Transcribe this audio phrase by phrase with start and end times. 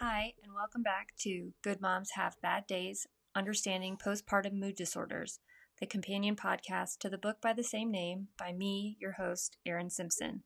[0.00, 5.40] Hi, and welcome back to Good Moms Have Bad Days Understanding Postpartum Mood Disorders,
[5.80, 9.90] the companion podcast to the book by the same name by me, your host, Erin
[9.90, 10.44] Simpson.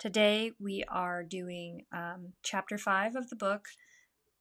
[0.00, 3.66] Today we are doing um, chapter five of the book,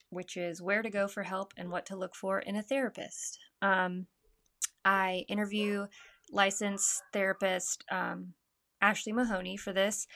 [0.09, 3.37] which is Where to Go for Help and What to Look for in a Therapist.
[3.61, 4.07] Um,
[4.83, 5.85] I interview
[6.31, 8.33] licensed therapist um,
[8.81, 10.07] Ashley Mahoney for this.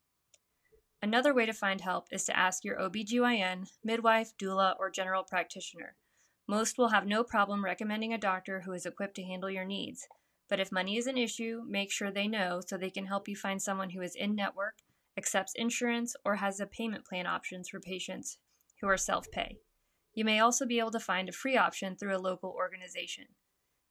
[1.06, 5.98] Another way to find help is to ask your OBGYN, midwife, doula, or general practitioner.
[6.48, 10.08] Most will have no problem recommending a doctor who is equipped to handle your needs.
[10.50, 13.36] But if money is an issue, make sure they know so they can help you
[13.36, 14.78] find someone who is in network,
[15.16, 18.40] accepts insurance, or has a payment plan options for patients
[18.82, 19.60] who are self pay.
[20.16, 23.26] You may also be able to find a free option through a local organization.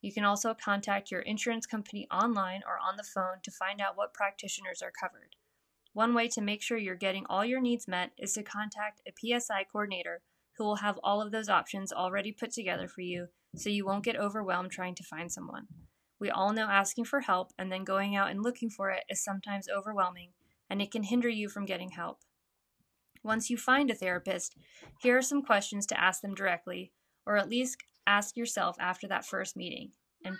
[0.00, 3.96] You can also contact your insurance company online or on the phone to find out
[3.96, 5.36] what practitioners are covered.
[5.94, 9.12] One way to make sure you're getting all your needs met is to contact a
[9.16, 10.22] PSI coordinator
[10.59, 14.05] who will have all of those options already put together for you so you won't
[14.05, 15.69] get overwhelmed trying to find someone.
[16.19, 19.22] We all know asking for help and then going out and looking for it is
[19.22, 20.31] sometimes overwhelming,
[20.69, 22.19] and it can hinder you from getting help.
[23.22, 24.56] Once you find a therapist,
[25.00, 26.93] here are some questions to ask them directly,
[27.25, 29.93] or at least ask yourself after that first meeting.
[30.25, 30.37] And,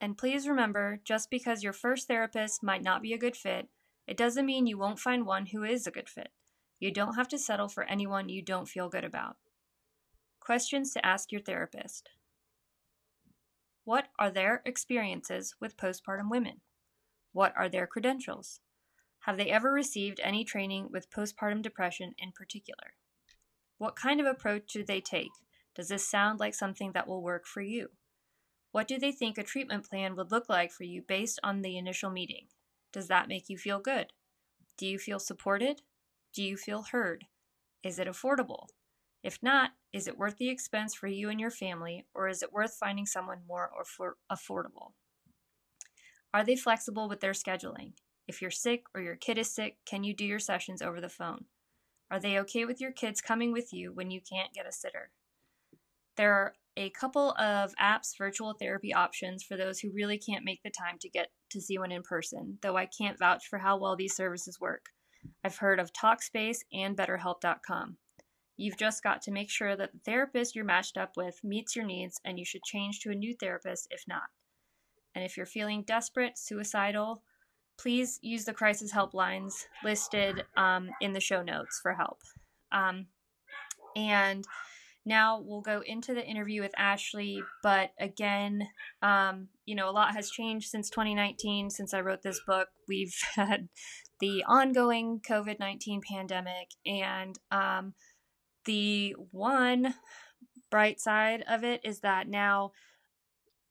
[0.00, 3.68] and please remember just because your first therapist might not be a good fit,
[4.06, 6.28] it doesn't mean you won't find one who is a good fit.
[6.78, 9.36] You don't have to settle for anyone you don't feel good about.
[10.40, 12.10] Questions to ask your therapist
[13.84, 16.60] What are their experiences with postpartum women?
[17.32, 18.60] What are their credentials?
[19.20, 22.94] Have they ever received any training with postpartum depression in particular?
[23.78, 25.32] What kind of approach do they take?
[25.74, 27.88] Does this sound like something that will work for you?
[28.70, 31.78] What do they think a treatment plan would look like for you based on the
[31.78, 32.48] initial meeting?
[32.94, 34.12] Does that make you feel good?
[34.78, 35.82] Do you feel supported?
[36.32, 37.24] Do you feel heard?
[37.82, 38.68] Is it affordable?
[39.24, 42.52] If not, is it worth the expense for you and your family, or is it
[42.52, 43.72] worth finding someone more
[44.30, 44.92] affordable?
[46.32, 47.94] Are they flexible with their scheduling?
[48.28, 51.08] If you're sick or your kid is sick, can you do your sessions over the
[51.08, 51.46] phone?
[52.12, 55.10] Are they okay with your kids coming with you when you can't get a sitter?
[56.16, 60.62] There are a couple of apps virtual therapy options for those who really can't make
[60.62, 63.78] the time to get to see one in person, though I can't vouch for how
[63.78, 64.86] well these services work.
[65.44, 67.96] I've heard of Talkspace and BetterHelp.com.
[68.56, 71.84] You've just got to make sure that the therapist you're matched up with meets your
[71.84, 74.22] needs, and you should change to a new therapist if not.
[75.14, 77.22] And if you're feeling desperate, suicidal,
[77.78, 82.18] please use the crisis helplines listed um, in the show notes for help.
[82.72, 83.06] Um,
[83.96, 84.44] and
[85.06, 88.68] now we'll go into the interview with Ashley, but again,
[89.02, 92.68] um, you know, a lot has changed since 2019, since I wrote this book.
[92.88, 93.68] We've had
[94.20, 97.94] the ongoing COVID 19 pandemic, and um,
[98.64, 99.94] the one
[100.70, 102.72] bright side of it is that now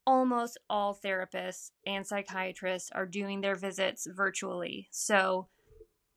[0.06, 4.88] almost all therapists and psychiatrists are doing their visits virtually.
[4.91, 5.47] So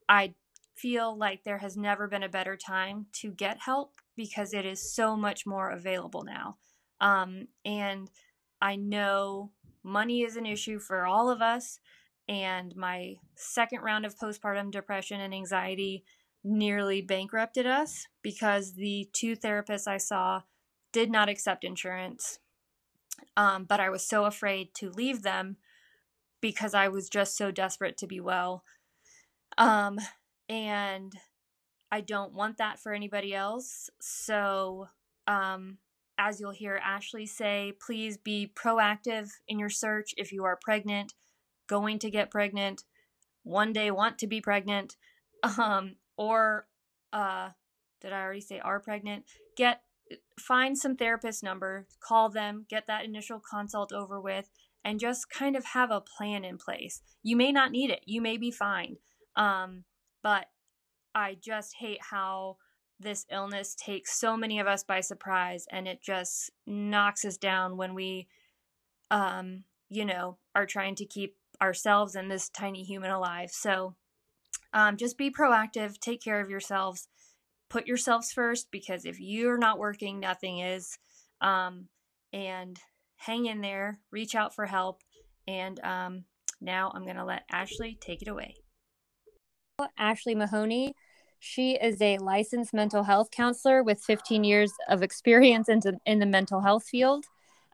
[0.08, 0.34] I
[0.76, 4.94] feel like there has never been a better time to get help because it is
[4.94, 6.56] so much more available now.
[7.00, 8.10] Um, and
[8.60, 9.50] I know
[9.82, 11.78] money is an issue for all of us.
[12.28, 16.04] And my second round of postpartum depression and anxiety
[16.42, 20.42] nearly bankrupted us because the two therapists I saw
[20.92, 22.38] did not accept insurance.
[23.36, 25.56] Um, but I was so afraid to leave them
[26.40, 28.64] because I was just so desperate to be well.
[29.58, 29.98] Um,
[30.48, 31.12] and
[31.90, 33.90] I don't want that for anybody else.
[34.00, 34.88] So,
[35.26, 35.78] um,
[36.18, 41.14] as you'll hear Ashley say, please be proactive in your search if you are pregnant,
[41.68, 42.84] going to get pregnant,
[43.42, 44.96] one day want to be pregnant,
[45.58, 46.66] um, or
[47.12, 47.50] uh,
[48.00, 49.24] did I already say are pregnant?
[49.56, 49.82] Get
[50.38, 54.48] find some therapist number, call them, get that initial consult over with,
[54.84, 57.02] and just kind of have a plan in place.
[57.22, 58.96] You may not need it, you may be fine.
[59.34, 59.84] Um,
[60.22, 60.46] but
[61.16, 62.58] I just hate how
[63.00, 67.76] this illness takes so many of us by surprise and it just knocks us down
[67.76, 68.28] when we
[69.10, 73.50] um you know are trying to keep ourselves and this tiny human alive.
[73.50, 73.94] So
[74.74, 77.08] um, just be proactive take care of yourselves
[77.70, 80.98] put yourselves first because if you're not working nothing is
[81.40, 81.88] um,
[82.32, 82.78] and
[83.16, 85.00] hang in there reach out for help
[85.48, 86.24] and um,
[86.60, 88.54] now i'm going to let ashley take it away.
[89.98, 90.94] Ashley mahoney
[91.38, 96.26] she is a licensed mental health counselor with 15 years of experience in, in the
[96.26, 97.24] mental health field.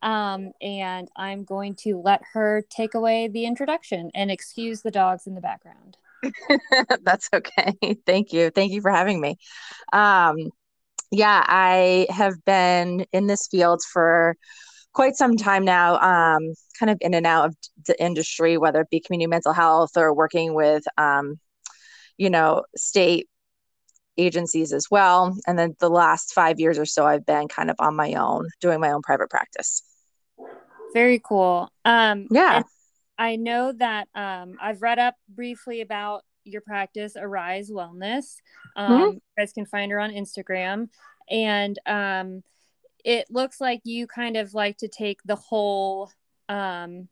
[0.03, 5.26] Um, and I'm going to let her take away the introduction and excuse the dogs
[5.26, 5.97] in the background.
[7.03, 7.75] That's okay.
[8.06, 8.50] Thank you.
[8.50, 9.37] Thank you for having me.
[9.93, 10.37] Um,
[11.11, 14.37] yeah, I have been in this field for
[14.93, 17.56] quite some time now, um, kind of in and out of
[17.87, 21.38] the industry, whether it be community mental health or working with, um,
[22.17, 23.29] you know, state
[24.17, 25.37] agencies as well.
[25.47, 28.49] And then the last five years or so, I've been kind of on my own,
[28.61, 29.82] doing my own private practice.
[30.93, 31.70] Very cool.
[31.85, 32.62] Um, yeah.
[33.19, 38.37] I know that um, I've read up briefly about your practice, Arise Wellness.
[38.76, 39.12] Um, mm-hmm.
[39.14, 40.88] You guys can find her on Instagram.
[41.31, 42.43] And um,
[43.05, 46.11] it looks like you kind of like to take the whole,
[46.49, 47.09] um,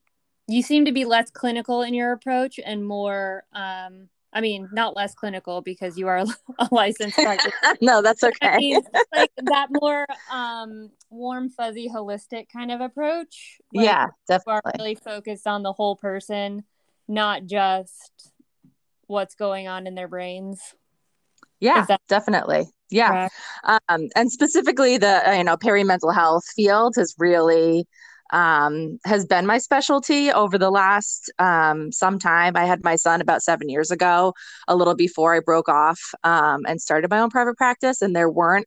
[0.49, 4.95] you seem to be less clinical in your approach and more um, I mean, not
[4.95, 6.19] less clinical because you are
[6.59, 7.77] a licensed practitioner.
[7.81, 8.49] no, that's okay.
[8.49, 8.81] I mean,
[9.15, 13.59] like that more um, warm, fuzzy, holistic kind of approach.
[13.73, 14.73] Like, yeah, definitely.
[14.75, 16.65] Are really focused on the whole person,
[17.09, 18.33] not just
[19.07, 20.61] what's going on in their brains.
[21.59, 22.69] Yeah, that- definitely.
[22.93, 23.29] Yeah,
[23.63, 27.87] um, and specifically the you know peri mental health field has really
[28.33, 32.57] um, has been my specialty over the last um, some time.
[32.57, 34.35] I had my son about seven years ago,
[34.69, 38.31] a little before I broke off um, and started my own private practice, and there
[38.31, 38.67] weren't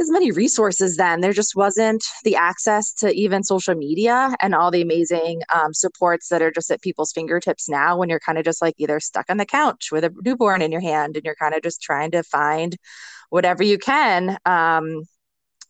[0.00, 1.20] as many resources then.
[1.20, 6.28] There just wasn't the access to even social media and all the amazing um, supports
[6.28, 9.26] that are just at people's fingertips now when you're kind of just like either stuck
[9.28, 12.10] on the couch with a newborn in your hand and you're kind of just trying
[12.10, 12.76] to find
[13.30, 15.04] whatever you can um,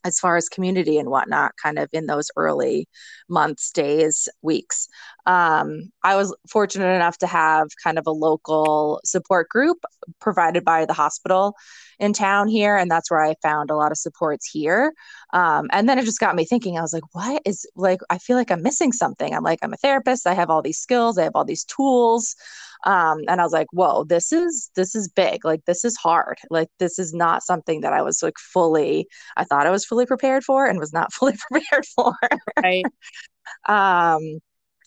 [0.04, 2.86] as far as community and whatnot, kind of in those early
[3.28, 4.88] months, days, weeks.
[5.26, 9.78] Um, I was fortunate enough to have kind of a local support group
[10.20, 11.56] provided by the hospital
[11.98, 12.76] in town here.
[12.76, 14.92] And that's where I found a lot of supports here.
[15.32, 18.18] Um, and then it just got me thinking, I was like, what is like, I
[18.18, 19.34] feel like I'm missing something.
[19.34, 20.26] I'm like, I'm a therapist.
[20.26, 22.36] I have all these skills, I have all these tools.
[22.84, 25.44] Um, and I was like, whoa, this is, this is big.
[25.44, 26.38] Like, this is hard.
[26.50, 30.06] Like, this is not something that I was like fully, I thought I was fully
[30.06, 32.14] prepared for and was not fully prepared for.
[32.62, 32.84] Right.
[33.68, 34.40] um,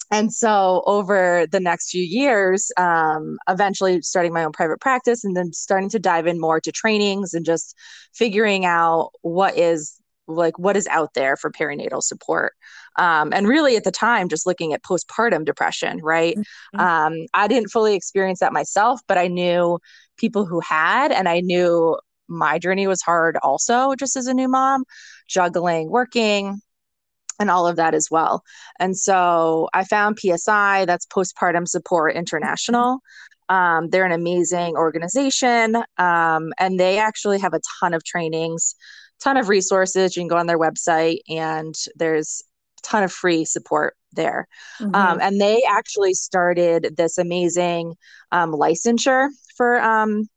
[0.09, 5.35] and so over the next few years um, eventually starting my own private practice and
[5.35, 7.75] then starting to dive in more to trainings and just
[8.13, 12.53] figuring out what is like what is out there for perinatal support
[12.97, 16.79] um, and really at the time just looking at postpartum depression right mm-hmm.
[16.79, 19.79] um, i didn't fully experience that myself but i knew
[20.17, 24.47] people who had and i knew my journey was hard also just as a new
[24.47, 24.83] mom
[25.27, 26.61] juggling working
[27.39, 28.43] and all of that as well.
[28.79, 32.99] And so I found PSI, that's Postpartum Support International.
[33.49, 38.75] Um, they're an amazing organization, um, and they actually have a ton of trainings,
[39.21, 40.15] ton of resources.
[40.15, 42.43] You can go on their website, and there's
[42.79, 44.47] a ton of free support there.
[44.79, 44.95] Mm-hmm.
[44.95, 47.95] Um, and they actually started this amazing
[48.31, 50.27] um, licensure for um,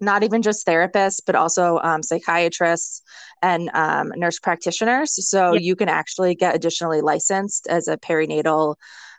[0.00, 3.02] not even just therapists, but also um, psychiatrists
[3.40, 5.28] and um, nurse practitioners.
[5.28, 8.74] So you can actually get additionally licensed as a perinatal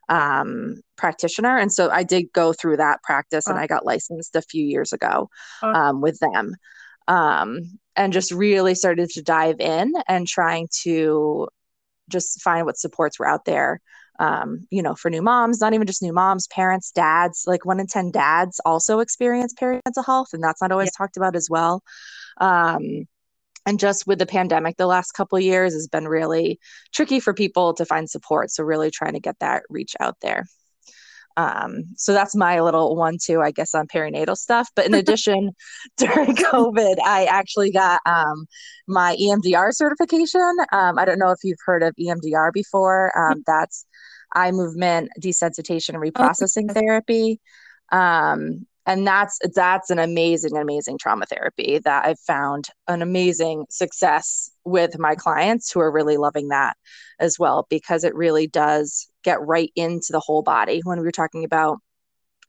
[0.10, 1.58] um, practitioner.
[1.58, 4.92] And so I did go through that practice and I got licensed a few years
[4.92, 5.30] ago
[5.62, 6.56] um, with them.
[7.08, 11.48] Um, and just really started to dive in and trying to
[12.10, 13.80] just find what supports were out there
[14.20, 17.80] um, you know, for new moms, not even just new moms, parents, dads, like one
[17.80, 20.98] in 10 dads also experience perinatal health, and that's not always yeah.
[20.98, 21.84] talked about as well.
[22.40, 23.08] Um,
[23.66, 26.60] and just with the pandemic the last couple years has been really
[26.94, 28.52] tricky for people to find support.
[28.52, 30.46] So, really trying to get that reach out there.
[31.38, 34.70] Um, so that's my little one too, I guess, on perinatal stuff.
[34.76, 35.52] But in addition,
[35.98, 38.46] during COVID, I actually got um,
[38.88, 40.58] my EMDR certification.
[40.72, 43.12] Um, I don't know if you've heard of EMDR before.
[43.18, 43.86] Um, that's
[44.36, 46.74] eye movement desensitization and reprocessing oh.
[46.74, 47.40] therapy.
[47.92, 54.52] Um, and that's that's an amazing amazing trauma therapy that i've found an amazing success
[54.66, 56.76] with my clients who are really loving that
[57.20, 60.82] as well because it really does get right into the whole body.
[60.84, 61.80] When we were talking about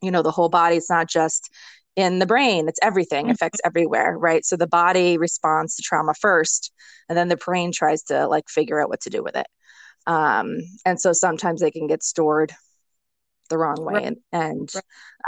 [0.02, 1.48] you know the whole body it's not just
[1.96, 3.32] in the brain it's everything mm-hmm.
[3.32, 4.44] affects everywhere right?
[4.44, 6.72] So the body responds to trauma first
[7.08, 9.46] and then the brain tries to like figure out what to do with it.
[10.06, 12.52] Um, and so sometimes they can get stored
[13.50, 14.04] the wrong way right.
[14.04, 14.72] and, and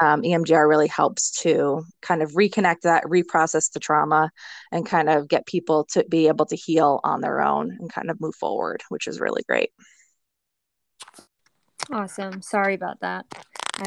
[0.00, 4.30] um, emdr really helps to kind of reconnect that reprocess the trauma
[4.72, 8.10] and kind of get people to be able to heal on their own and kind
[8.10, 9.70] of move forward which is really great.
[11.92, 12.42] Awesome.
[12.42, 13.26] Sorry about that.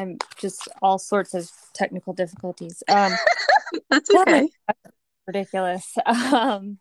[0.00, 2.82] I'm just all sorts of technical difficulties.
[2.88, 3.12] Um
[3.90, 4.48] that's okay.
[5.26, 5.96] ridiculous.
[6.06, 6.78] Um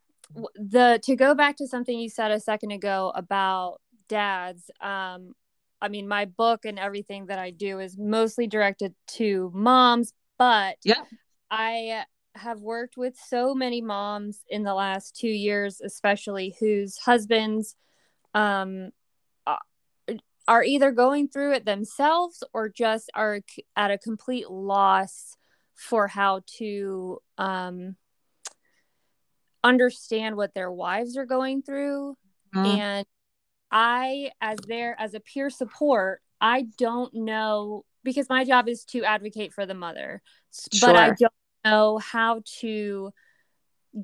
[0.56, 5.34] the to go back to something you said a second ago about dads um
[5.82, 10.78] I mean, my book and everything that I do is mostly directed to moms, but
[10.84, 11.04] yeah,
[11.50, 12.04] I
[12.36, 17.76] have worked with so many moms in the last two years, especially whose husbands
[18.34, 18.92] um,
[20.50, 23.42] are either going through it themselves or just are
[23.76, 25.38] at a complete loss
[25.76, 27.96] for how to um,
[29.64, 32.18] understand what their wives are going through.
[32.56, 32.66] Mm-hmm.
[32.66, 33.06] And
[33.72, 39.04] I, as there as a peer support, I don't know because my job is to
[39.04, 40.22] advocate for the mother,
[40.74, 40.90] sure.
[40.90, 41.34] but I don't
[41.66, 43.12] know how to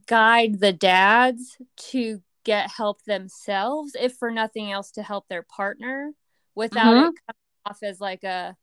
[0.08, 6.12] guide the dads to get help themselves, if for nothing else, to help their partner
[6.54, 7.10] without mm-hmm.
[7.10, 8.56] it coming off as like a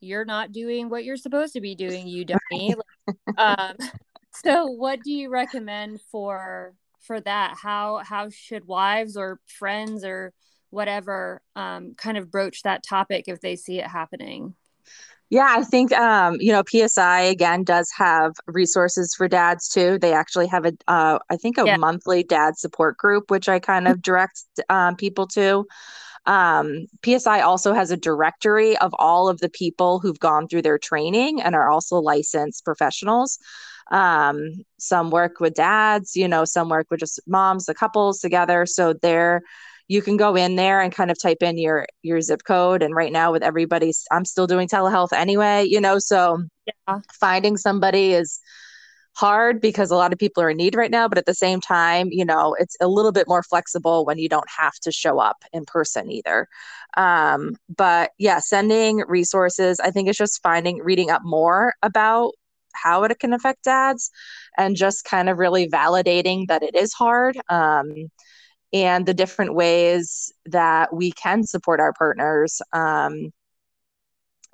[0.00, 2.74] you're not doing what you're supposed to be doing, you dummy.
[3.36, 3.74] um,
[4.44, 10.32] so, what do you recommend for for that how how should wives or friends or
[10.70, 14.54] whatever um, kind of broach that topic if they see it happening
[15.30, 20.12] yeah i think um, you know psi again does have resources for dads too they
[20.12, 21.76] actually have a uh, I think a yeah.
[21.76, 25.66] monthly dad support group which i kind of direct um, people to
[26.28, 30.78] um, PSI also has a directory of all of the people who've gone through their
[30.78, 33.38] training and are also licensed professionals.
[33.90, 38.66] Um, some work with dads, you know, some work with just moms, the couples together.
[38.66, 39.42] So there
[39.88, 42.94] you can go in there and kind of type in your your zip code and
[42.94, 46.98] right now with everybody's i'm still doing telehealth anyway you know so yeah.
[47.18, 48.38] finding somebody is
[49.16, 51.60] hard because a lot of people are in need right now but at the same
[51.60, 55.18] time you know it's a little bit more flexible when you don't have to show
[55.18, 56.46] up in person either
[56.96, 62.32] um, but yeah sending resources i think it's just finding reading up more about
[62.82, 64.10] how it can affect dads
[64.56, 67.92] and just kind of really validating that it is hard um,
[68.72, 73.30] and the different ways that we can support our partners um,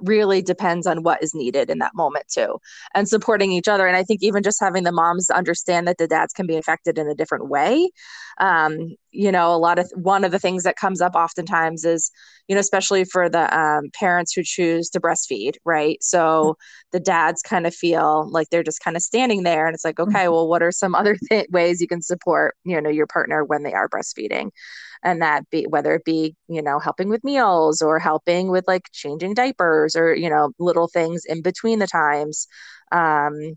[0.01, 2.59] really depends on what is needed in that moment too
[2.95, 3.87] and supporting each other.
[3.87, 6.99] And i think even just having the moms understand that the dads can be affected
[6.99, 7.91] in a different way
[8.39, 12.11] um, you know a lot of one of the things that comes up oftentimes is
[12.49, 16.61] you know especially for the um, parents who choose to breastfeed right so mm-hmm.
[16.93, 20.01] the dads kind of feel like they're just kind of standing there and it's like
[20.01, 20.33] okay mm-hmm.
[20.33, 23.63] well what are some other th- ways you can support you know your partner when
[23.63, 24.51] they are breastfeeding
[25.03, 28.91] and that be whether it be you know helping with meals or helping with like
[28.93, 32.49] changing diapers or you know little things in between the times
[32.93, 33.55] um,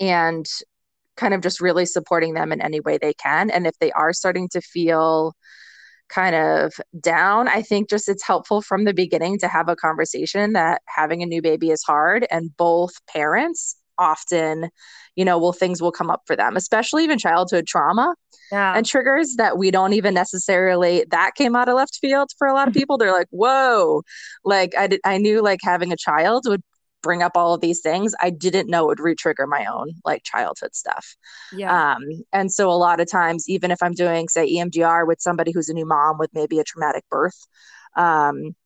[0.00, 0.46] and
[1.16, 3.50] kind of just really supporting them in any way they can.
[3.50, 5.34] And if they are starting to feel
[6.10, 10.52] kind of down i think just it's helpful from the beginning to have a conversation
[10.52, 14.68] that having a new baby is hard and both parents often
[15.16, 18.14] you know will things will come up for them especially even childhood trauma
[18.52, 18.76] yeah.
[18.76, 22.52] and triggers that we don't even necessarily that came out of left field for a
[22.52, 22.98] lot of people.
[22.98, 24.02] They're like whoa.
[24.44, 26.62] Like i did i knew like having a child would
[27.04, 30.24] bring up all of these things, I didn't know it would re-trigger my own like
[30.24, 31.16] childhood stuff.
[31.52, 31.92] Yeah.
[31.92, 35.52] Um, and so a lot of times, even if I'm doing, say, EMDR with somebody
[35.52, 37.46] who's a new mom with maybe a traumatic birth,
[37.96, 38.56] um,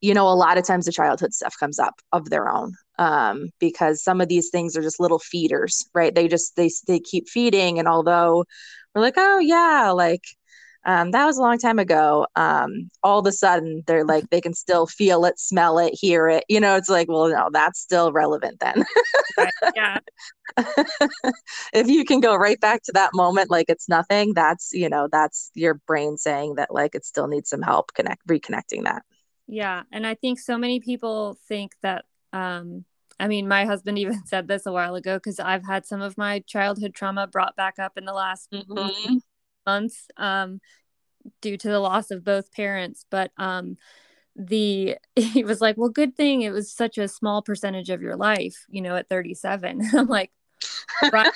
[0.00, 3.48] you know, a lot of times the childhood stuff comes up of their own um,
[3.58, 6.14] because some of these things are just little feeders, right?
[6.14, 8.44] They just they they keep feeding, and although
[8.94, 10.22] we're like, oh yeah, like
[10.86, 12.26] um, that was a long time ago.
[12.36, 16.28] Um, all of a sudden, they're like they can still feel it, smell it, hear
[16.28, 16.44] it.
[16.48, 18.84] You know, it's like, well, no, that's still relevant then.
[19.38, 19.98] right, yeah.
[21.72, 25.08] if you can go right back to that moment like it's nothing, that's you know,
[25.10, 29.02] that's your brain saying that like it still needs some help connect reconnecting that.
[29.46, 29.82] Yeah.
[29.92, 32.84] And I think so many people think that, um,
[33.20, 36.18] I mean, my husband even said this a while ago because I've had some of
[36.18, 39.16] my childhood trauma brought back up in the last mm-hmm.
[39.66, 40.60] Months um,
[41.40, 43.06] due to the loss of both parents.
[43.10, 43.76] But um,
[44.36, 48.16] the he was like, well, good thing it was such a small percentage of your
[48.16, 49.80] life, you know, at 37.
[49.94, 50.30] I'm like,
[51.12, 51.32] right,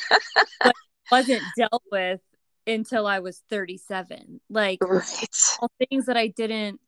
[1.10, 2.20] wasn't dealt with
[2.66, 4.40] until I was 37.
[4.50, 5.28] Like right.
[5.60, 6.80] all things that I didn't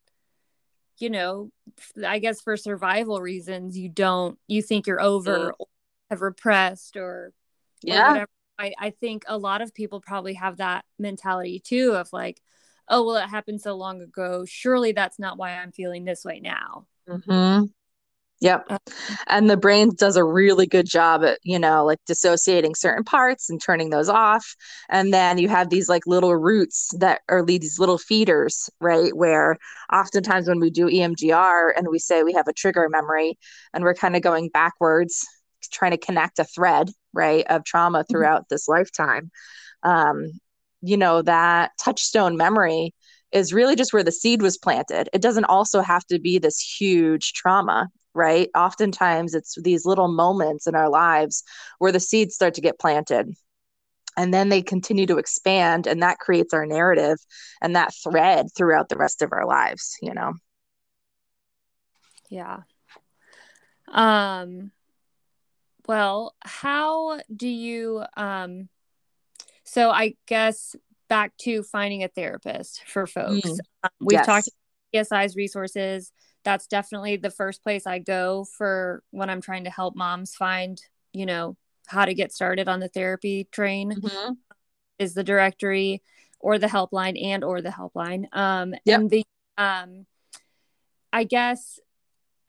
[1.01, 1.51] you know,
[2.07, 5.67] I guess for survival reasons, you don't, you think you're over, mm.
[6.11, 7.33] have repressed or,
[7.83, 8.05] yeah.
[8.05, 8.29] Or whatever.
[8.61, 12.41] I, I think a lot of people probably have that mentality too of like,
[12.89, 14.45] oh, well, it happened so long ago.
[14.47, 16.87] Surely that's not why I'm feeling this way now.
[17.09, 17.67] Mm-hmm.
[18.41, 18.67] Yep.
[18.71, 18.79] Uh,
[19.27, 23.51] and the brain does a really good job at, you know, like dissociating certain parts
[23.51, 24.57] and turning those off.
[24.89, 29.15] And then you have these like little roots that are these little feeders, right?
[29.15, 29.59] Where
[29.93, 33.39] oftentimes when we do EMDR and we say we have a trigger memory
[33.75, 35.27] and we're kind of going backwards,
[35.69, 38.13] trying to connect a thread, right, of trauma mm-hmm.
[38.13, 38.55] throughout mm-hmm.
[38.55, 39.31] this lifetime,
[39.83, 40.41] um,
[40.83, 42.95] you know, that touchstone memory
[43.33, 45.09] is really just where the seed was planted.
[45.13, 48.49] It doesn't also have to be this huge trauma right?
[48.57, 51.45] Oftentimes it's these little moments in our lives
[51.79, 53.33] where the seeds start to get planted.
[54.17, 57.17] And then they continue to expand, and that creates our narrative
[57.63, 60.35] and that thread throughout the rest of our lives, you know?
[62.29, 62.59] Yeah.
[63.89, 64.73] Um,
[65.87, 68.69] well, how do you, um,
[69.65, 70.77] so I guess
[71.09, 73.47] back to finding a therapist for folks.
[73.47, 74.27] Mm, um, we've yes.
[74.27, 74.49] talked
[74.95, 76.13] PSI's resources
[76.45, 80.81] that's definitely the first place I go for when I'm trying to help moms find,
[81.13, 84.33] you know, how to get started on the therapy train mm-hmm.
[84.99, 86.03] is the directory
[86.39, 88.25] or the helpline and or the helpline.
[88.35, 89.01] Um yep.
[89.01, 89.25] and the
[89.59, 90.07] um
[91.13, 91.79] I guess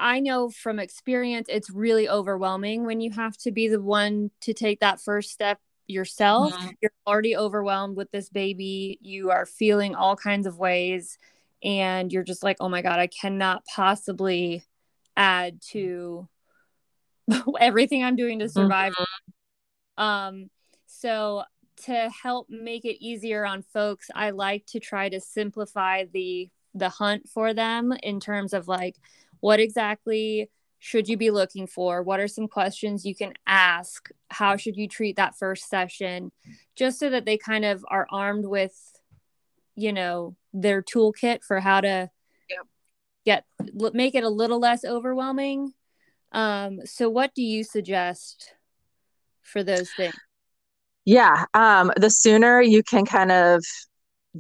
[0.02, 4.54] I know from experience it's really overwhelming when you have to be the one to
[4.54, 6.54] take that first step yourself.
[6.54, 6.70] Mm-hmm.
[6.82, 8.98] You're already overwhelmed with this baby.
[9.02, 11.20] You are feeling all kinds of ways
[11.64, 14.66] and you're just like, oh my God, I cannot possibly
[15.16, 16.28] add to
[17.60, 18.94] everything I'm doing to survive.
[18.94, 20.04] Mm-hmm.
[20.04, 20.50] Um,
[20.88, 21.44] so
[21.86, 26.90] to help make it easier on folks, I like to try to simplify the the
[26.90, 28.96] hunt for them in terms of like
[29.42, 30.50] what exactly
[30.80, 32.02] should you be looking for?
[32.02, 34.10] What are some questions you can ask?
[34.30, 36.32] How should you treat that first session?
[36.76, 38.76] Just so that they kind of are armed with,
[39.76, 42.10] you know, their toolkit for how to
[42.50, 42.66] yep.
[43.26, 43.46] get
[43.94, 45.74] make it a little less overwhelming.
[46.32, 48.56] Um, so what do you suggest
[49.42, 50.16] for those things?
[51.06, 53.64] Yeah, um, the sooner you can kind of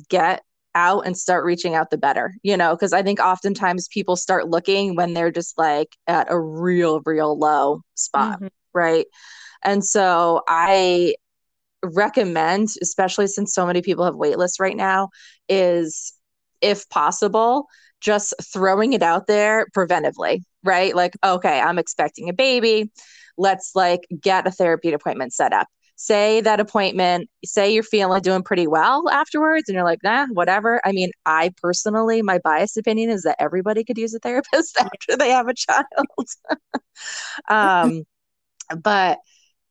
[0.09, 0.43] get
[0.75, 4.49] out and start reaching out, the better, you know, because I think oftentimes people start
[4.49, 8.47] looking when they're just like at a real, real low spot, mm-hmm.
[8.73, 9.05] right?
[9.63, 11.15] And so I
[11.83, 15.09] recommend, especially since so many people have waitlists right now,
[15.49, 16.13] is
[16.61, 17.67] if possible,
[17.99, 20.95] just throwing it out there preventively, right?
[20.95, 22.91] Like, okay, I'm expecting a baby.
[23.37, 25.67] Let's like get a therapy appointment set up.
[26.03, 30.81] Say that appointment, say you're feeling doing pretty well afterwards, and you're like, nah, whatever.
[30.83, 35.15] I mean, I personally, my biased opinion is that everybody could use a therapist after
[35.15, 35.85] they have a child.
[37.49, 38.01] um,
[38.81, 39.19] but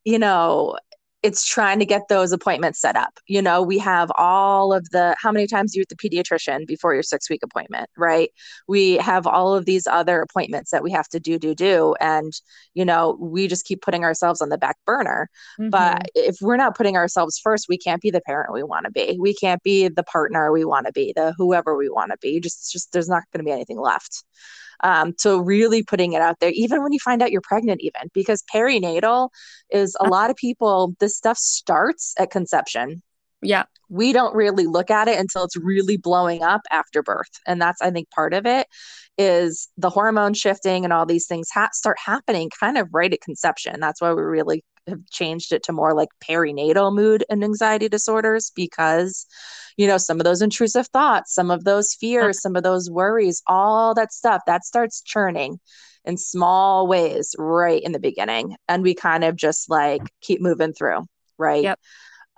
[0.05, 0.79] you know,
[1.23, 3.19] it's trying to get those appointments set up.
[3.27, 6.95] You know, we have all of the how many times you at the pediatrician before
[6.95, 8.31] your six week appointment, right?
[8.69, 11.95] We have all of these other appointments that we have to do, do, do.
[12.01, 12.33] And,
[12.75, 15.29] you know, we just keep putting ourselves on the back burner.
[15.61, 15.71] Mm-hmm.
[15.71, 18.91] But if we're not putting ourselves first, we can't be the parent we want to
[18.91, 19.19] be.
[19.21, 22.41] We can't be the partner we want to be, the whoever we want to be.
[22.41, 24.25] Just, just there's not going to be anything left.
[24.83, 28.09] Um, so really putting it out there, even when you find out you're pregnant, even
[28.15, 29.29] because perinatal
[29.71, 33.03] is a lot of people, this stuff starts at conception.
[33.43, 33.65] Yeah.
[33.89, 37.31] We don't really look at it until it's really blowing up after birth.
[37.47, 38.67] And that's, I think, part of it
[39.19, 43.21] is the hormone shifting and all these things ha- start happening kind of right at
[43.21, 43.81] conception.
[43.81, 48.53] That's why we really have changed it to more like perinatal mood and anxiety disorders
[48.55, 49.27] because
[49.77, 53.43] you know some of those intrusive thoughts some of those fears some of those worries
[53.47, 55.59] all that stuff that starts churning
[56.05, 58.57] in small ways right in the beginning.
[58.69, 61.05] And we kind of just like keep moving through
[61.39, 61.63] right?
[61.63, 61.81] Yep.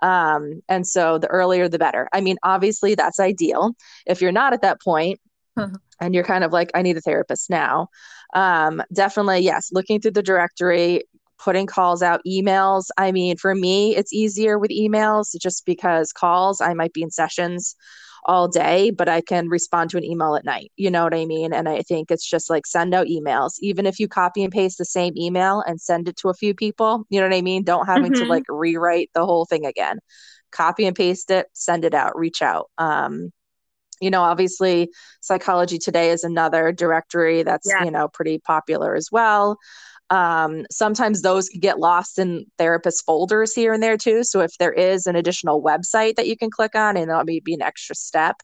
[0.01, 2.07] um and so the earlier the better.
[2.13, 3.73] I mean obviously that's ideal.
[4.05, 5.19] If you're not at that point
[5.99, 7.87] and you're kind of like i need a therapist now
[8.33, 11.03] um definitely yes looking through the directory
[11.37, 12.85] putting calls out, emails.
[12.97, 17.11] I mean, for me, it's easier with emails just because calls, I might be in
[17.11, 17.75] sessions
[18.25, 20.71] all day, but I can respond to an email at night.
[20.77, 21.53] You know what I mean?
[21.53, 23.55] And I think it's just like send out emails.
[23.59, 26.53] Even if you copy and paste the same email and send it to a few
[26.53, 27.63] people, you know what I mean?
[27.63, 28.23] Don't having mm-hmm.
[28.23, 29.99] to like rewrite the whole thing again.
[30.51, 32.69] Copy and paste it, send it out, reach out.
[32.77, 33.31] Um,
[33.99, 34.89] you know, obviously,
[35.21, 37.85] Psychology Today is another directory that's, yeah.
[37.85, 39.57] you know, pretty popular as well.
[40.09, 44.23] Um, sometimes those can get lost in therapist folders here and there too.
[44.23, 47.39] So if there is an additional website that you can click on, and that may
[47.39, 48.37] be an extra step,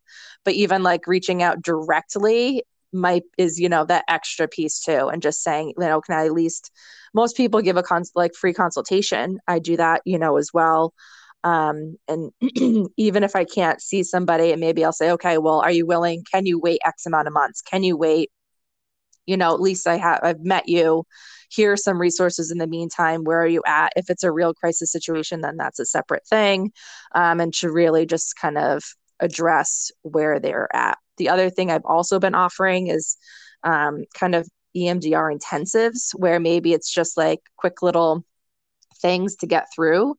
[0.46, 5.22] but even like reaching out directly might is you know that extra piece too, and
[5.22, 6.72] just saying you know can I at least
[7.14, 9.40] most people give a cons like free consultation.
[9.48, 10.94] I do that you know as well.
[11.44, 12.32] Um, and
[12.98, 16.24] even if I can't see somebody, and maybe I'll say, okay, well, are you willing?
[16.32, 17.62] Can you wait X amount of months?
[17.62, 18.32] Can you wait?
[19.30, 21.06] You know, at least I have I've met you.
[21.50, 23.24] Here are some resources in the meantime.
[23.24, 23.94] Where are you at?
[23.96, 26.72] If it's a real crisis situation then that's a separate thing
[27.14, 28.84] um, and to really just kind of
[29.20, 30.98] address where they're at.
[31.18, 33.18] The other thing i've also been offering is
[33.64, 38.24] um, kind of emdr intensives where maybe it's just like quick little
[39.02, 40.16] things to get through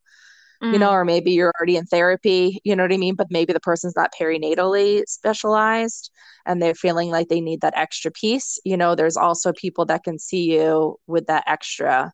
[0.62, 0.72] mm.
[0.72, 0.94] you know, mm.
[0.94, 3.14] or maybe you're already in therapy, you know what I mean?
[3.14, 6.10] But maybe the person's not perinatally specialized
[6.46, 8.58] and they're feeling like they need that extra piece.
[8.64, 12.12] You know, there's also people that can see you with that extra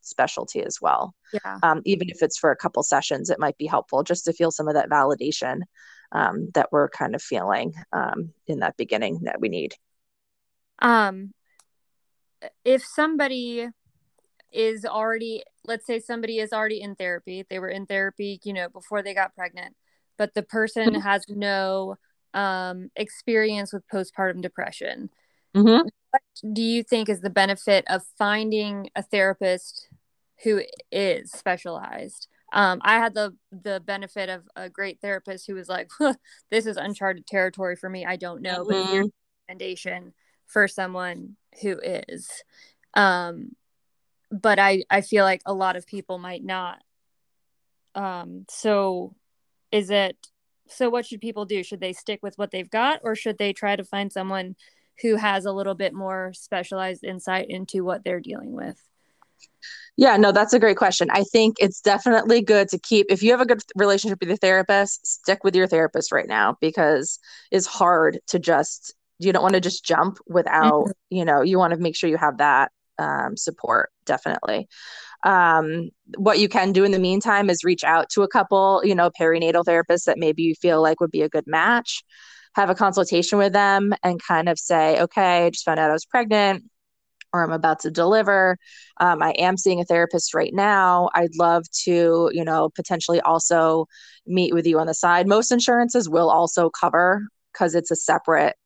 [0.00, 1.14] specialty as well.
[1.32, 1.58] Yeah.
[1.62, 4.50] Um, even if it's for a couple sessions, it might be helpful just to feel
[4.50, 5.60] some of that validation
[6.12, 9.74] um, that we're kind of feeling um, in that beginning that we need.
[10.80, 11.32] Um,
[12.64, 13.68] if somebody
[14.54, 18.68] is already let's say somebody is already in therapy they were in therapy you know
[18.68, 19.74] before they got pregnant
[20.16, 21.00] but the person mm-hmm.
[21.00, 21.96] has no
[22.32, 25.10] um, experience with postpartum depression
[25.54, 25.88] mm-hmm.
[26.10, 29.88] what do you think is the benefit of finding a therapist
[30.44, 35.68] who is specialized um, i had the the benefit of a great therapist who was
[35.68, 35.90] like
[36.50, 38.70] this is uncharted territory for me i don't know mm-hmm.
[38.70, 39.12] but here's a
[39.48, 40.12] recommendation
[40.46, 42.30] for someone who is
[42.94, 43.50] um,
[44.30, 46.82] but I I feel like a lot of people might not.
[47.94, 49.14] Um, so
[49.70, 50.16] is it
[50.68, 51.62] so what should people do?
[51.62, 54.56] Should they stick with what they've got or should they try to find someone
[55.02, 58.80] who has a little bit more specialized insight into what they're dealing with?
[59.96, 61.08] Yeah, no, that's a great question.
[61.10, 64.38] I think it's definitely good to keep, if you have a good relationship with your
[64.38, 67.18] therapist, stick with your therapist right now because
[67.50, 71.16] it's hard to just, you don't want to just jump without, mm-hmm.
[71.16, 74.68] you know, you want to make sure you have that um, support definitely.
[75.22, 78.94] Um, what you can do in the meantime is reach out to a couple you
[78.94, 82.04] know perinatal therapists that maybe you feel like would be a good match.
[82.54, 85.92] Have a consultation with them and kind of say okay i just found out i
[85.92, 86.64] was pregnant
[87.32, 88.56] or i'm about to deliver.
[88.98, 91.10] Um, i am seeing a therapist right now.
[91.14, 93.86] I'd love to you know potentially also
[94.26, 95.26] meet with you on the side.
[95.26, 98.56] Most insurances will also cover because it's a separate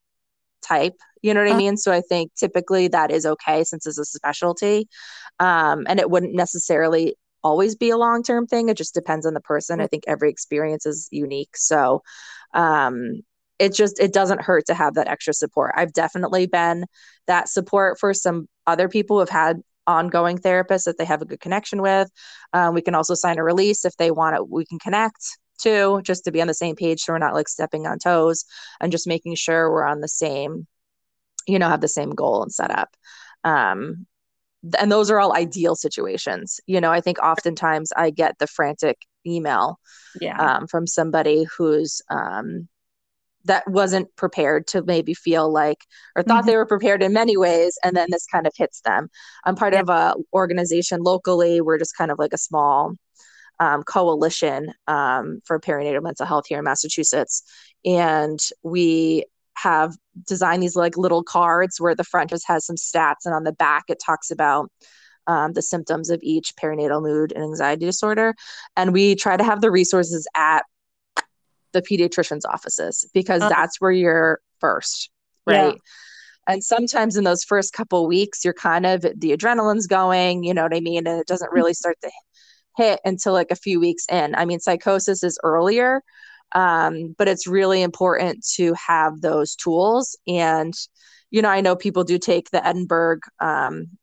[0.62, 1.77] type you know what I mean?
[1.77, 4.89] So I think typically that is okay since it's a specialty.
[5.41, 8.69] Um, and it wouldn't necessarily always be a long term thing.
[8.69, 9.81] It just depends on the person.
[9.81, 11.57] I think every experience is unique.
[11.57, 12.03] So
[12.55, 13.23] um,
[13.59, 15.73] it just it doesn't hurt to have that extra support.
[15.77, 16.87] I've definitely been
[17.27, 21.25] that support for some other people who have had ongoing therapists that they have a
[21.25, 22.09] good connection with.
[22.53, 24.49] Um, we can also sign a release if they want it.
[24.49, 27.49] We can connect too, just to be on the same page, so we're not like
[27.49, 28.45] stepping on toes
[28.81, 30.67] and just making sure we're on the same
[31.49, 32.91] you know have the same goal and setup
[33.45, 34.07] um
[34.79, 36.61] and those are all ideal situations.
[36.67, 39.79] You know i think oftentimes i get the frantic email
[40.21, 40.37] yeah.
[40.39, 42.69] um, from somebody who's um
[43.45, 45.79] that wasn't prepared to maybe feel like
[46.15, 46.49] or thought mm-hmm.
[46.49, 49.09] they were prepared in many ways and then this kind of hits them.
[49.45, 49.81] I'm part yeah.
[49.81, 51.61] of a organization locally.
[51.61, 52.93] We're just kind of like a small
[53.59, 57.43] um, coalition um, for perinatal mental health here in massachusetts.
[57.85, 63.25] And we have designed these like little cards where the front just has some stats
[63.25, 64.71] and on the back it talks about
[65.29, 68.35] um, the symptoms of each perinatal mood and anxiety disorder.
[68.77, 70.65] And we try to have the resources at
[71.73, 75.11] the pediatrician's offices because uh, that's where you're first,
[75.47, 75.75] right?
[75.75, 76.53] Yeah.
[76.55, 80.63] And sometimes in those first couple weeks, you're kind of the adrenaline's going, you know
[80.63, 81.07] what I mean?
[81.07, 82.11] And it doesn't really start to
[82.79, 84.35] hit until like a few weeks in.
[84.35, 86.01] I mean, psychosis is earlier,
[86.55, 90.17] um, but it's really important to have those tools.
[90.27, 90.75] And,
[91.31, 93.99] you know, I know people do take the Edinburgh um,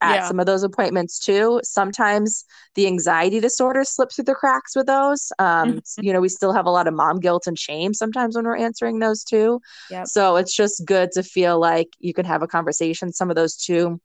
[0.00, 0.28] at yeah.
[0.28, 1.60] some of those appointments too.
[1.62, 2.44] Sometimes
[2.74, 5.30] the anxiety disorder slips through the cracks with those.
[5.38, 6.04] Um, mm-hmm.
[6.04, 8.56] You know, we still have a lot of mom guilt and shame sometimes when we're
[8.56, 9.60] answering those too.
[9.90, 10.06] Yep.
[10.08, 13.12] So it's just good to feel like you can have a conversation.
[13.12, 14.00] Some of those too.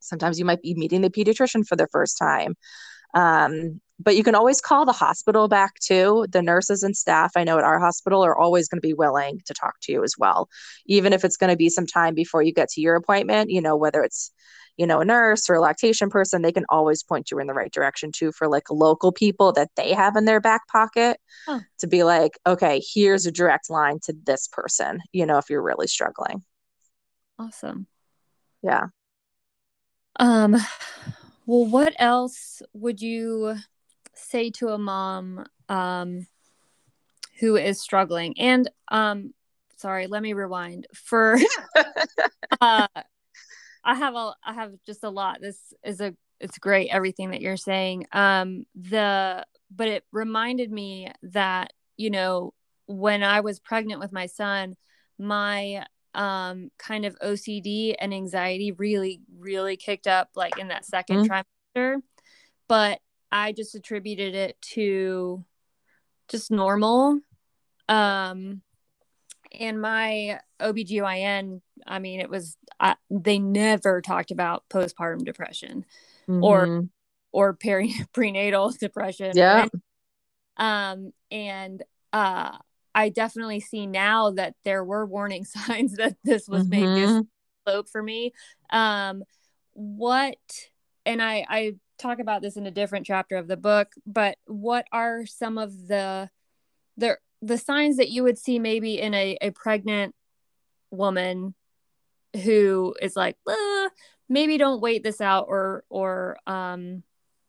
[0.00, 2.54] Sometimes you might be meeting the pediatrician for the first time.
[3.16, 6.26] Um, but you can always call the hospital back too.
[6.30, 9.40] The nurses and staff I know at our hospital are always going to be willing
[9.46, 10.48] to talk to you as well,
[10.84, 13.50] even if it's going to be some time before you get to your appointment.
[13.50, 14.30] You know, whether it's
[14.76, 17.54] you know, a nurse or a lactation person, they can always point you in the
[17.54, 21.60] right direction too for like local people that they have in their back pocket huh.
[21.78, 25.62] to be like, okay, here's a direct line to this person, you know, if you're
[25.62, 26.44] really struggling.
[27.38, 27.86] Awesome.
[28.62, 28.88] Yeah.
[30.18, 30.56] Um
[31.46, 33.56] well what else would you
[34.14, 36.26] say to a mom um
[37.38, 38.38] who is struggling?
[38.38, 39.34] And um
[39.76, 40.86] sorry, let me rewind.
[40.94, 41.38] For
[42.60, 42.88] uh
[43.84, 45.38] I have a I have just a lot.
[45.40, 48.06] This is a it's great everything that you're saying.
[48.12, 52.54] Um the but it reminded me that, you know,
[52.86, 54.76] when I was pregnant with my son,
[55.18, 55.84] my
[56.16, 61.78] um kind of OCD and anxiety really really kicked up like in that 2nd mm-hmm.
[61.78, 62.00] trimester.
[62.68, 63.00] But
[63.30, 65.44] I just attributed it to
[66.28, 67.20] just normal
[67.88, 68.62] um
[69.52, 75.84] and my OBGYN, I mean, it was, I, they never talked about postpartum depression
[76.28, 76.42] mm-hmm.
[76.42, 76.88] or,
[77.32, 79.32] or peri prenatal depression.
[79.34, 79.66] Yeah.
[79.66, 79.70] And,
[80.56, 82.58] um, and, uh,
[82.96, 86.94] I definitely see now that there were warning signs that this was mm-hmm.
[86.94, 87.22] maybe a
[87.64, 88.32] slope for me.
[88.70, 89.22] Um,
[89.74, 90.38] what,
[91.04, 94.86] and I, I talk about this in a different chapter of the book, but what
[94.92, 96.30] are some of the,
[96.96, 100.14] the the signs that you would see maybe in a, a pregnant
[100.90, 101.54] woman
[102.44, 103.36] who is like
[104.28, 107.02] maybe don't wait this out or or um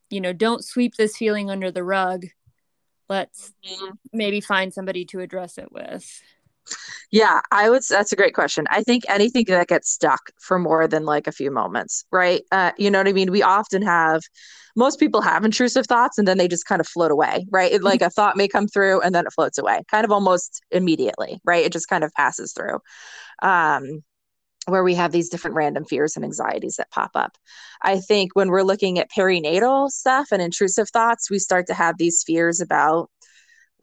[0.10, 2.26] you know don't sweep this feeling under the rug
[3.10, 3.96] let's mm-hmm.
[4.14, 6.22] maybe find somebody to address it with
[7.12, 7.84] yeah, I would.
[7.90, 8.66] That's a great question.
[8.70, 12.44] I think anything that gets stuck for more than like a few moments, right?
[12.52, 13.32] Uh, you know what I mean?
[13.32, 14.22] We often have,
[14.76, 17.72] most people have intrusive thoughts and then they just kind of float away, right?
[17.72, 20.62] It, like a thought may come through and then it floats away, kind of almost
[20.72, 21.66] immediately, right?
[21.66, 22.80] It just kind of passes through.
[23.42, 24.04] Um,
[24.68, 27.38] where we have these different random fears and anxieties that pop up.
[27.82, 31.98] I think when we're looking at perinatal stuff and intrusive thoughts, we start to have
[31.98, 33.10] these fears about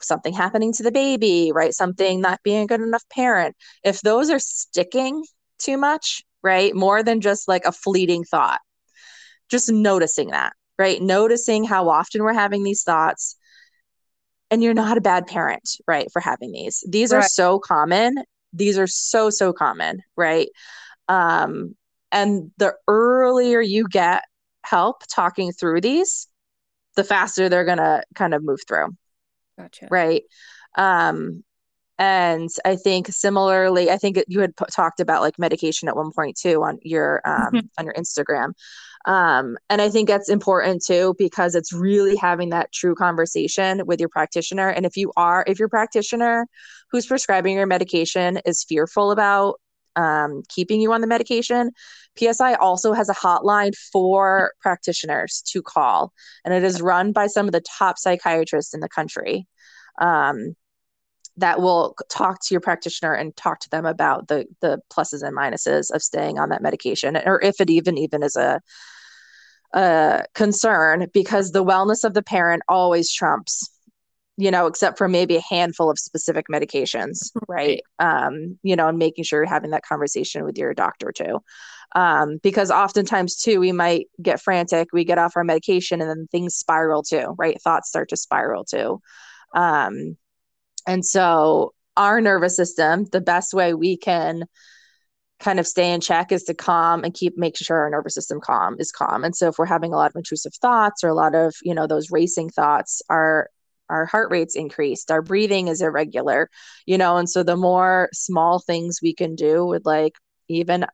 [0.02, 1.72] something happening to the baby, right?
[1.72, 3.56] Something not being a good enough parent.
[3.82, 5.24] If those are sticking
[5.58, 6.74] too much, right?
[6.74, 8.60] More than just like a fleeting thought,
[9.50, 11.00] just noticing that, right?
[11.00, 13.36] Noticing how often we're having these thoughts.
[14.50, 16.08] And you're not a bad parent, right?
[16.12, 16.84] For having these.
[16.86, 17.24] These right.
[17.24, 18.16] are so common.
[18.54, 20.48] These are so, so common, right?
[21.08, 21.74] Um,
[22.12, 24.22] and the earlier you get
[24.64, 26.28] help talking through these,
[26.96, 28.96] the faster they're going to kind of move through.
[29.58, 29.88] Gotcha.
[29.90, 30.22] Right.
[30.76, 31.44] Um,
[31.98, 36.10] and I think similarly, I think you had p- talked about like medication at one
[36.10, 37.58] point too on your um, mm-hmm.
[37.78, 38.52] on your Instagram.
[39.06, 44.00] Um, and I think that's important too because it's really having that true conversation with
[44.00, 44.68] your practitioner.
[44.68, 46.46] And if you are, if your practitioner
[46.90, 49.60] who's prescribing your medication is fearful about
[49.94, 51.70] um, keeping you on the medication,
[52.18, 56.12] PSI also has a hotline for practitioners to call,
[56.44, 59.46] and it is run by some of the top psychiatrists in the country.
[60.00, 60.56] Um,
[61.36, 65.36] that will talk to your practitioner and talk to them about the the pluses and
[65.36, 68.60] minuses of staying on that medication, or if it even even is a
[69.72, 73.70] a concern, because the wellness of the parent always trumps
[74.36, 77.82] you know, except for maybe a handful of specific medications, right?
[77.98, 81.40] Um, you know, and making sure you're having that conversation with your doctor too.
[81.94, 86.26] Um, because oftentimes too, we might get frantic, we get off our medication and then
[86.32, 87.60] things spiral too, right?
[87.62, 89.00] Thoughts start to spiral too.
[89.54, 90.16] Um,
[90.86, 94.44] and so our nervous system, the best way we can
[95.40, 98.40] kind of stay in check is to calm and keep making sure our nervous system
[98.40, 99.24] calm is calm.
[99.24, 101.74] And so if we're having a lot of intrusive thoughts or a lot of, you
[101.74, 103.48] know, those racing thoughts, our
[103.90, 106.48] our heart rate's increased our breathing is irregular
[106.86, 110.14] you know and so the more small things we can do with like
[110.48, 110.86] even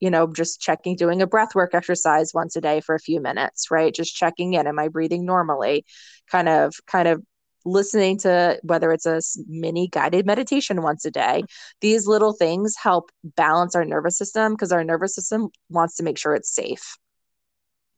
[0.00, 3.20] you know just checking doing a breath work exercise once a day for a few
[3.20, 5.84] minutes right just checking in am i breathing normally
[6.30, 7.22] kind of kind of
[7.64, 11.44] listening to whether it's a mini guided meditation once a day.
[11.80, 16.18] These little things help balance our nervous system because our nervous system wants to make
[16.18, 16.96] sure it's safe.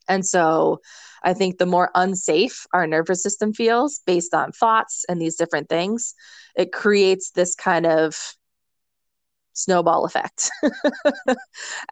[0.09, 0.81] And so
[1.27, 5.71] i think the more unsafe our nervous system feels based on thoughts and these different
[5.71, 6.15] things
[6.55, 8.15] it creates this kind of
[9.55, 10.51] snowball effect.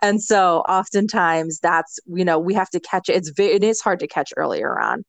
[0.03, 3.17] And so oftentimes that's you know we have to catch it.
[3.17, 5.05] It's it is hard to catch earlier on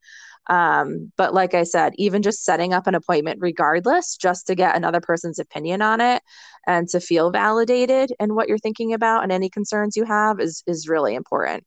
[0.50, 4.76] um, but like I said, even just setting up an appointment, regardless, just to get
[4.76, 6.22] another person's opinion on it
[6.68, 10.64] and to feel validated in what you're thinking about and any concerns you have is
[10.68, 11.64] is really important.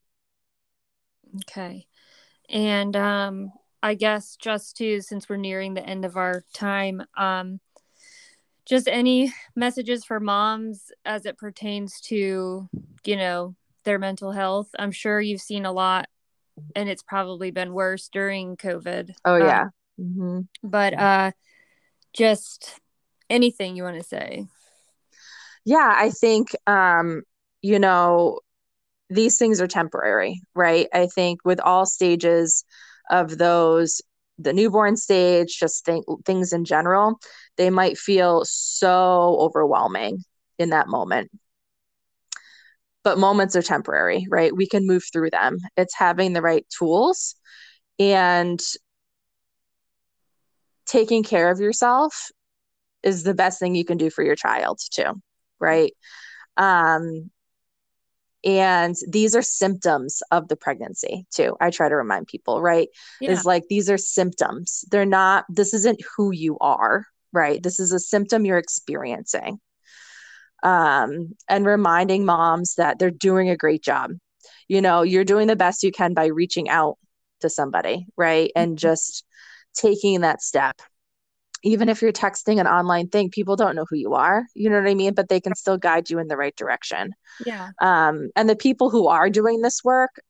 [1.42, 1.86] Okay.
[2.48, 7.60] And um, I guess just to since we're nearing the end of our time, um,
[8.64, 12.68] just any messages for moms as it pertains to,
[13.04, 14.68] you know, their mental health.
[14.78, 16.08] I'm sure you've seen a lot
[16.74, 19.10] and it's probably been worse during COVID.
[19.24, 19.64] Oh um, yeah.
[20.00, 20.40] mm-hmm.
[20.62, 21.32] But uh,
[22.12, 22.80] just
[23.28, 24.46] anything you want to say?
[25.64, 27.22] Yeah, I think um,
[27.62, 28.40] you know
[29.10, 30.88] these things are temporary, right?
[30.92, 32.64] I think with all stages
[33.10, 34.00] of those
[34.38, 37.18] the newborn stage, just think, things in general,
[37.56, 40.24] they might feel so overwhelming
[40.58, 41.30] in that moment
[43.06, 44.52] but moments are temporary, right?
[44.52, 45.58] We can move through them.
[45.76, 47.36] It's having the right tools
[48.00, 48.60] and
[50.86, 52.32] taking care of yourself
[53.04, 55.22] is the best thing you can do for your child too,
[55.60, 55.92] right?
[56.56, 57.30] Um,
[58.42, 61.56] and these are symptoms of the pregnancy too.
[61.60, 62.88] I try to remind people, right?
[63.20, 63.30] Yeah.
[63.30, 64.84] Is like these are symptoms.
[64.90, 67.62] They're not, this isn't who you are, right?
[67.62, 69.60] This is a symptom you're experiencing
[70.62, 74.12] um, and reminding moms that they're doing a great job.
[74.68, 76.98] You know, you're doing the best you can by reaching out
[77.40, 78.50] to somebody, right?
[78.56, 78.88] And mm-hmm.
[78.88, 79.24] just
[79.74, 80.80] taking that step.
[81.62, 84.44] Even if you're texting an online thing, people don't know who you are.
[84.54, 85.14] You know what I mean?
[85.14, 87.12] But they can still guide you in the right direction.
[87.44, 87.70] Yeah.
[87.80, 90.20] Um, and the people who are doing this work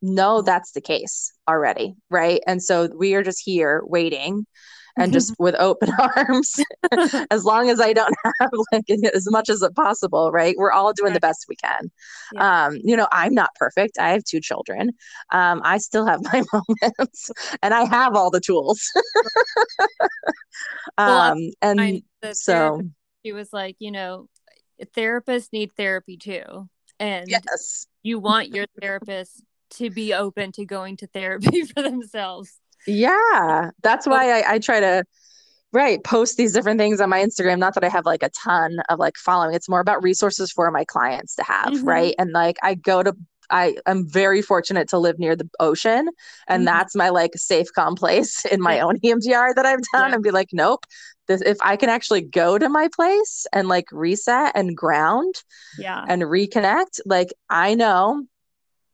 [0.00, 2.40] know that's the case already, right?
[2.46, 4.46] And so we are just here waiting
[4.96, 6.60] and just with open arms
[7.30, 10.56] as long as i don't have like as much as possible right?
[10.56, 11.90] We're all doing the best we can.
[12.32, 12.66] Yeah.
[12.66, 13.98] um you know i'm not perfect.
[13.98, 14.90] I have two children.
[15.32, 17.30] Um i still have my moments
[17.62, 18.82] and i have all the tools.
[20.98, 22.02] Um and
[22.32, 22.82] so
[23.24, 24.28] she was like you know
[24.96, 27.86] therapists need therapy too and yes.
[28.02, 34.06] you want your therapist to be open to going to therapy for themselves yeah, that's
[34.06, 35.04] why I, I try to
[35.72, 37.58] right post these different things on my Instagram.
[37.58, 39.54] Not that I have like a ton of like following.
[39.54, 41.88] It's more about resources for my clients to have, mm-hmm.
[41.88, 42.14] right?
[42.18, 43.14] And like I go to
[43.50, 46.08] I am very fortunate to live near the ocean,
[46.48, 46.64] and mm-hmm.
[46.64, 48.84] that's my like safe calm place in my yeah.
[48.84, 50.14] own EMDR that I've done, yeah.
[50.14, 50.84] and be like, nope.
[51.28, 55.36] This, if I can actually go to my place and like reset and ground,
[55.78, 58.24] yeah, and reconnect, like I know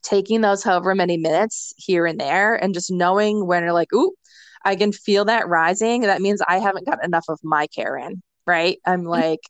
[0.02, 4.12] taking those however many minutes here and there and just knowing when you're like, ooh,
[4.64, 6.02] I can feel that rising.
[6.02, 8.78] That means I haven't got enough of my care in, right?
[8.84, 9.08] I'm mm-hmm.
[9.08, 9.40] like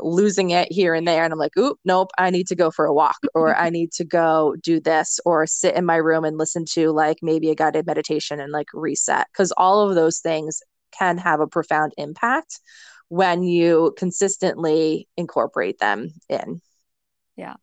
[0.00, 1.24] losing it here and there.
[1.24, 3.92] And I'm like, ooh, nope, I need to go for a walk or I need
[3.92, 7.54] to go do this or sit in my room and listen to like maybe a
[7.54, 9.26] guided meditation and like reset.
[9.36, 10.62] Cause all of those things
[10.96, 12.60] can have a profound impact
[13.08, 16.60] when you consistently incorporate them in.
[17.36, 17.54] Yeah.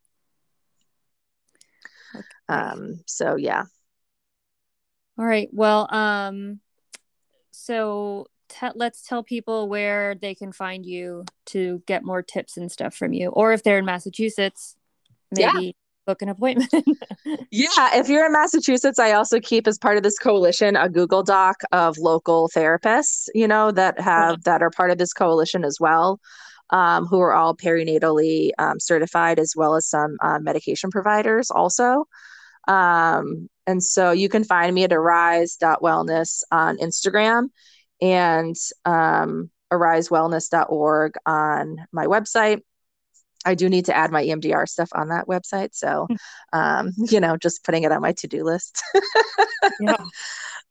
[2.50, 3.64] Um, so yeah.
[5.18, 5.50] All right.
[5.52, 6.60] Well, um,
[7.52, 12.72] so te- let's tell people where they can find you to get more tips and
[12.72, 14.76] stuff from you, or if they're in Massachusetts,
[15.32, 15.66] maybe.
[15.66, 15.72] Yeah.
[16.06, 16.72] Book an appointment.
[17.50, 21.24] yeah, if you're in Massachusetts, I also keep as part of this coalition a Google
[21.24, 25.80] Doc of local therapists, you know, that have that are part of this coalition as
[25.80, 26.20] well
[26.70, 32.06] um, who are all perinatally um, certified, as well as some uh, medication providers also.
[32.68, 37.50] Um, and so you can find me at arise.wellness on Instagram
[38.02, 42.62] and um, arisewellness.org on my website.
[43.46, 45.70] I do need to add my EMDR stuff on that website.
[45.74, 46.16] So, hmm.
[46.60, 48.82] um, you know, just putting it on my to do list.
[49.80, 49.98] yeah.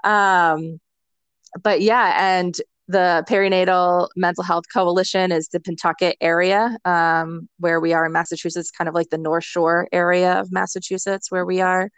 [0.05, 0.81] Um,
[1.63, 2.55] but yeah, and
[2.89, 8.71] the perinatal mental health coalition is the pentucket area um, where we are in massachusetts
[8.71, 11.89] kind of like the north shore area of massachusetts where we are.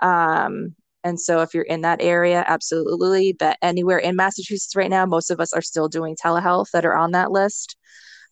[0.00, 3.32] Um, and so if you're in that area absolutely.
[3.38, 6.96] But anywhere in massachusetts right now most of us are still doing telehealth that are
[6.96, 7.76] on that list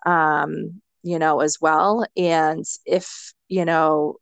[0.05, 2.05] um, you know as well.
[2.17, 4.17] And if you know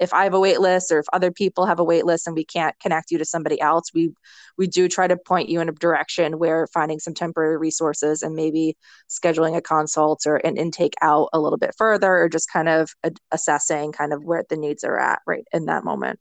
[0.00, 2.34] if I have a wait list or if other people have a wait list and
[2.34, 4.14] we can't connect you to somebody else, we
[4.56, 8.34] we do try to point you in a direction where finding some temporary resources and
[8.34, 8.76] maybe
[9.08, 12.90] scheduling a consult or an intake out a little bit further or just kind of
[13.30, 16.18] assessing kind of where the needs are at right in that moment.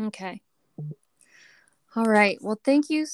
[0.00, 0.42] Okay.
[1.96, 2.38] All right.
[2.42, 3.06] Well, thank you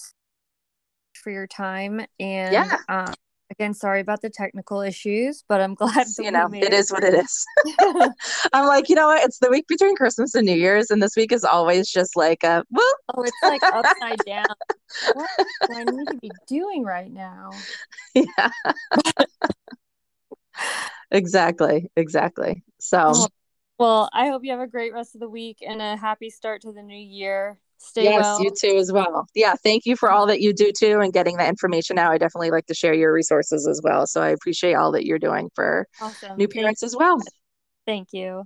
[1.15, 2.79] for your time and yeah.
[2.89, 3.15] Um,
[3.51, 7.15] Again, sorry about the technical issues, but I'm glad you know it, is what it
[7.15, 7.47] is.
[8.53, 9.23] I'm like, you know what?
[9.23, 12.43] It's the week between Christmas and New Year's, and this week is always just like
[12.43, 12.97] a whoop.
[13.15, 14.47] Oh, it's like upside down.
[15.13, 15.31] what
[15.69, 17.51] do I need to be doing right now?
[18.15, 18.51] Yeah.
[21.11, 21.91] exactly.
[21.97, 22.65] Exactly.
[22.81, 23.13] So.
[23.15, 23.29] Oh,
[23.79, 26.63] well, I hope you have a great rest of the week and a happy start
[26.63, 27.59] to the new year.
[27.85, 28.43] Stay yes, well.
[28.43, 29.27] you too as well.
[29.35, 32.13] Yeah, thank you for all that you do too and getting that information out.
[32.13, 34.07] I definitely like to share your resources as well.
[34.07, 36.37] So I appreciate all that you're doing for awesome.
[36.39, 37.19] new parents as well.
[37.87, 38.45] Thank you.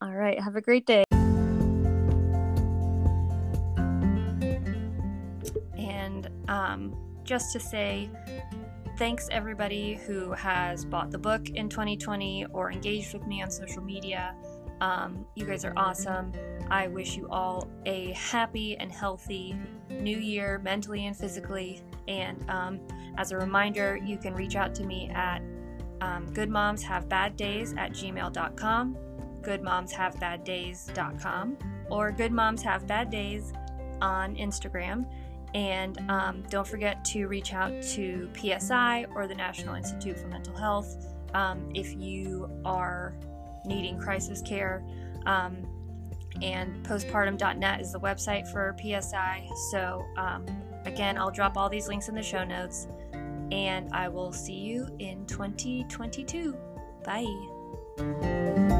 [0.00, 1.04] All right, have a great day.
[5.76, 8.08] And um, just to say,
[8.96, 13.82] thanks everybody who has bought the book in 2020 or engaged with me on social
[13.82, 14.34] media.
[14.82, 16.32] Um, you guys are awesome.
[16.68, 19.56] I wish you all a happy and healthy
[19.88, 21.84] new year, mentally and physically.
[22.08, 22.80] And um,
[23.16, 25.38] as a reminder, you can reach out to me at
[26.00, 28.96] um, goodmomshavebaddays at gmail.com,
[29.42, 31.58] goodmomshavebaddays.com,
[31.88, 35.06] or goodmomshavebaddays on Instagram.
[35.54, 40.56] And um, don't forget to reach out to PSI or the National Institute for Mental
[40.56, 43.14] Health um, if you are
[43.64, 44.84] needing crisis care.
[45.26, 45.66] Um,
[46.40, 49.48] and postpartum.net is the website for PSI.
[49.70, 50.46] So, um,
[50.84, 52.88] again, I'll drop all these links in the show notes,
[53.50, 56.56] and I will see you in 2022.
[57.04, 58.78] Bye.